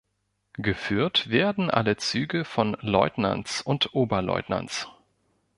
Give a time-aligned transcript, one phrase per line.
[0.57, 4.87] Geführt werden alle Züge von Leutnants und Oberleutnants.